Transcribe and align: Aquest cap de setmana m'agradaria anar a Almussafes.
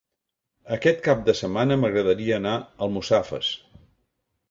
Aquest 0.77 1.03
cap 1.09 1.21
de 1.27 1.35
setmana 1.41 1.79
m'agradaria 1.83 2.41
anar 2.41 2.57
a 2.59 2.67
Almussafes. 2.89 3.55